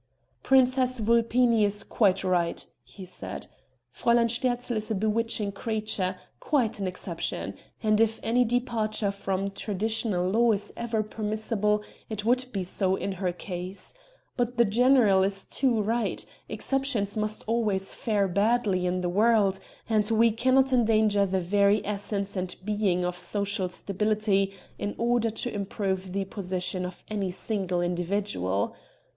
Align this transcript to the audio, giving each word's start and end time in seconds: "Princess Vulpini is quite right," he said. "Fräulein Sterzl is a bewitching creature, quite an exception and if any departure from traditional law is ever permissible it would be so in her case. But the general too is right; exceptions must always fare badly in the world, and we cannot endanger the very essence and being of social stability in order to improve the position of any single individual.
"Princess 0.41 0.97
Vulpini 0.99 1.63
is 1.63 1.83
quite 1.83 2.23
right," 2.23 2.65
he 2.83 3.05
said. 3.05 3.45
"Fräulein 3.95 4.25
Sterzl 4.31 4.75
is 4.75 4.89
a 4.89 4.95
bewitching 4.95 5.51
creature, 5.51 6.15
quite 6.39 6.79
an 6.79 6.87
exception 6.87 7.53
and 7.83 8.01
if 8.01 8.19
any 8.23 8.43
departure 8.43 9.11
from 9.11 9.51
traditional 9.51 10.27
law 10.27 10.53
is 10.53 10.73
ever 10.75 11.03
permissible 11.03 11.83
it 12.09 12.25
would 12.25 12.47
be 12.51 12.63
so 12.63 12.95
in 12.95 13.11
her 13.11 13.31
case. 13.31 13.93
But 14.35 14.57
the 14.57 14.65
general 14.65 15.21
too 15.29 15.81
is 15.81 15.85
right; 15.85 16.25
exceptions 16.49 17.15
must 17.15 17.43
always 17.45 17.93
fare 17.93 18.27
badly 18.27 18.87
in 18.87 19.01
the 19.01 19.07
world, 19.09 19.59
and 19.87 20.09
we 20.09 20.31
cannot 20.31 20.73
endanger 20.73 21.27
the 21.27 21.41
very 21.41 21.85
essence 21.85 22.35
and 22.35 22.55
being 22.65 23.05
of 23.05 23.15
social 23.15 23.69
stability 23.69 24.55
in 24.79 24.95
order 24.97 25.29
to 25.29 25.53
improve 25.53 26.11
the 26.11 26.25
position 26.25 26.85
of 26.87 27.03
any 27.07 27.29
single 27.29 27.81
individual. 27.81 28.75